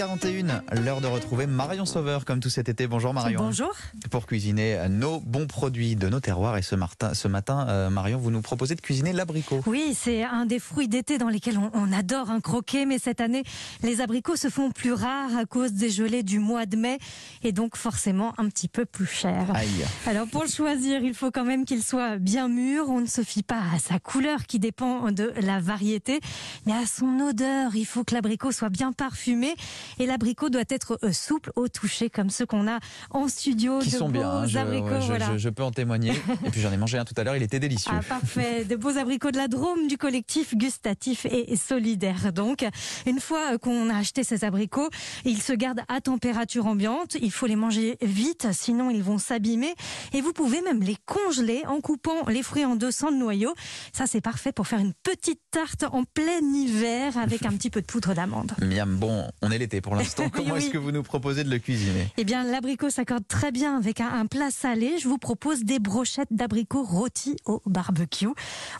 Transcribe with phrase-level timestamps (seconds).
[0.00, 2.86] 8h41, l'heure de retrouver Marion Sauveur comme tout cet été.
[2.86, 3.38] Bonjour Marion.
[3.38, 3.70] Bonjour.
[4.10, 6.56] Pour cuisiner nos bons produits de nos terroirs.
[6.56, 9.60] Et ce matin, ce matin euh, Marion, vous nous proposez de cuisiner l'abricot.
[9.66, 12.86] Oui, c'est un des fruits d'été dans lesquels on, on adore un croquet.
[12.86, 13.42] Mais cette année,
[13.82, 16.98] les abricots se font plus rares à cause des gelées du mois de mai.
[17.42, 19.54] Et donc forcément un petit peu plus cher.
[19.54, 19.84] Aïe.
[20.06, 22.88] Alors pour le choisir, il faut quand même qu'il soit bien mûr.
[22.88, 26.20] On ne se fie pas à sa couleur qui dépend de la variété,
[26.64, 27.76] mais à son odeur.
[27.76, 29.54] Il faut que l'abricot soit bien parfumé.
[29.98, 32.78] Et l'abricot doit être euh, souple au toucher, comme ceux qu'on a
[33.10, 33.78] en studio.
[33.80, 34.30] Qui de sont beaux bien.
[34.30, 35.32] hein, je, abricots, ouais, je- voilà.
[35.32, 36.12] je- je peux en témoigner.
[36.44, 37.92] Et puis j'en ai mangé un tout à l'heure, il était délicieux.
[37.94, 38.64] Ah, parfait.
[38.64, 42.32] De beaux abricots de la Drôme du collectif gustatif et solidaire.
[42.32, 42.64] Donc,
[43.06, 44.88] une fois qu'on a acheté ces abricots,
[45.24, 47.16] ils se gardent à température ambiante.
[47.20, 49.74] Il faut les manger vite, sinon ils vont s'abîmer.
[50.12, 53.54] Et vous pouvez même les congeler en coupant les fruits en 200 de noyaux.
[53.92, 57.80] Ça, c'est parfait pour faire une petite tarte en plein hiver avec un petit peu
[57.80, 58.52] de poudre d'amande.
[58.62, 60.24] Miam, bon, on est l'été pour l'instant.
[60.34, 62.08] Oui, Comment est-ce que vous nous proposez de le cuisiner?
[62.16, 64.98] Eh bien, l'abricot s'accorde très bien avec un, un plat salé.
[64.98, 68.28] Je vous propose des brochettes d'abricots rôtis au barbecue.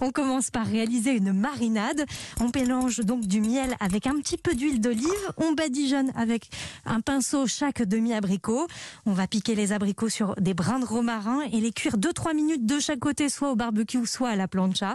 [0.01, 2.05] On commence par réaliser une marinade.
[2.41, 5.07] On mélange donc du miel avec un petit peu d'huile d'olive.
[5.37, 6.49] On badigeonne avec
[6.87, 8.67] un pinceau chaque demi-abricot.
[9.07, 12.67] On va piquer les abricots sur des brins de romarin et les cuire 2-3 minutes
[12.67, 14.95] de chaque côté, soit au barbecue, soit à la plancha.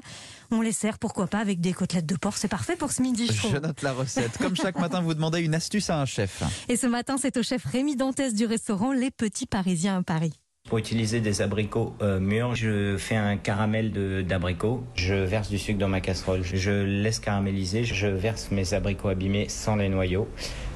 [0.51, 2.37] On les sert, pourquoi pas, avec des côtelettes de porc.
[2.37, 3.27] C'est parfait pour ce midi.
[3.51, 4.37] Je note la recette.
[4.37, 6.43] Comme chaque matin, vous demandez une astuce à un chef.
[6.69, 10.33] Et ce matin, c'est au chef Rémi Dantès du restaurant Les Petits Parisiens à Paris.
[10.67, 14.83] Pour utiliser des abricots euh, mûrs, je fais un caramel de- d'abricots.
[14.95, 16.41] Je verse du sucre dans ma casserole.
[16.43, 17.83] Je laisse caraméliser.
[17.83, 20.27] Je verse mes abricots abîmés sans les noyaux.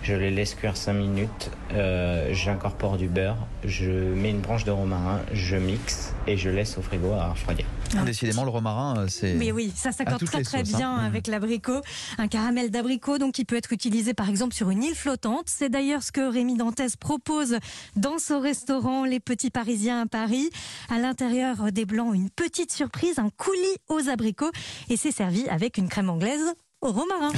[0.01, 1.51] Je les laisse cuire 5 minutes.
[1.73, 3.37] Euh, J'incorpore du beurre.
[3.65, 5.19] Je mets une branche de romarin.
[5.33, 7.65] Je mixe et je laisse au frigo à refroidir.
[7.97, 8.03] Ah.
[8.03, 9.33] Décidément, le romarin, euh, c'est.
[9.33, 11.05] Mais oui, ça s'accorde très très sauces, bien hein.
[11.05, 11.81] avec l'abricot.
[12.17, 15.45] Un caramel d'abricot, donc qui peut être utilisé par exemple sur une île flottante.
[15.47, 17.57] C'est d'ailleurs ce que Rémi Dantès propose
[17.95, 20.49] dans son restaurant Les Petits Parisiens à Paris.
[20.89, 23.59] À l'intérieur des blancs, une petite surprise, un coulis
[23.89, 24.51] aux abricots.
[24.89, 27.31] Et c'est servi avec une crème anglaise au romarin.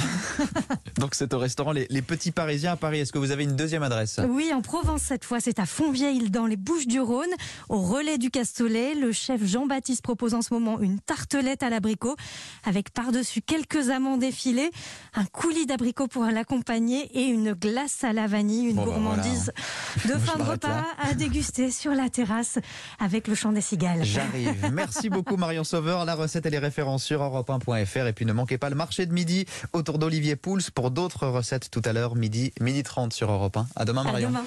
[0.98, 3.00] Donc c'est au restaurant les, les Petits Parisiens à Paris.
[3.00, 4.20] Est-ce que vous avez une deuxième adresse?
[4.28, 7.30] Oui, en Provence cette fois, c'est à Fontvieille dans les Bouches-du-Rhône,
[7.68, 8.94] au relais du Castellet.
[8.94, 12.14] Le chef Jean-Baptiste propose en ce moment une tartelette à l'abricot
[12.64, 14.70] avec par-dessus quelques amandes effilées,
[15.14, 19.52] un coulis d'abricot pour l'accompagner et une glace à la vanille, une Bon, bah, gourmandise
[20.06, 20.86] de fin de repas là.
[21.02, 22.58] à déguster sur la terrasse
[23.00, 24.04] avec le chant des cigales.
[24.04, 24.70] J'arrive.
[24.72, 26.04] Merci beaucoup Marion Sauveur.
[26.04, 28.06] La recette et les références sur europe1.fr.
[28.06, 29.31] Et puis ne manquez pas le marché de midi
[29.72, 33.66] autour d'Olivier Pouls pour d'autres recettes tout à l'heure, midi, midi 30 sur Europe 1.
[33.76, 34.28] À demain À Marion.
[34.30, 34.44] demain.